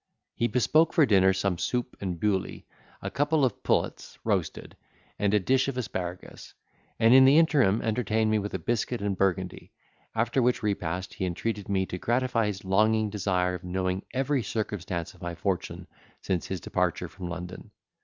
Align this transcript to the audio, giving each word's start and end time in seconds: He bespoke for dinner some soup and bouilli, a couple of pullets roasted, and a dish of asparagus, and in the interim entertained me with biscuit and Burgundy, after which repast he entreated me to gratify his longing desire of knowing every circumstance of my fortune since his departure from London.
He 0.33 0.47
bespoke 0.47 0.93
for 0.93 1.05
dinner 1.05 1.31
some 1.31 1.59
soup 1.59 1.95
and 2.01 2.19
bouilli, 2.19 2.65
a 3.03 3.11
couple 3.11 3.45
of 3.45 3.61
pullets 3.61 4.17
roasted, 4.23 4.75
and 5.19 5.31
a 5.31 5.39
dish 5.39 5.67
of 5.67 5.77
asparagus, 5.77 6.55
and 6.99 7.13
in 7.13 7.23
the 7.25 7.37
interim 7.37 7.83
entertained 7.83 8.31
me 8.31 8.39
with 8.39 8.65
biscuit 8.65 8.99
and 8.99 9.15
Burgundy, 9.15 9.71
after 10.15 10.41
which 10.41 10.63
repast 10.63 11.13
he 11.13 11.25
entreated 11.25 11.69
me 11.69 11.85
to 11.85 11.99
gratify 11.99 12.47
his 12.47 12.65
longing 12.65 13.11
desire 13.11 13.53
of 13.53 13.63
knowing 13.63 14.03
every 14.11 14.41
circumstance 14.41 15.13
of 15.13 15.21
my 15.21 15.35
fortune 15.35 15.85
since 16.19 16.47
his 16.47 16.61
departure 16.61 17.07
from 17.07 17.27
London. 17.29 17.69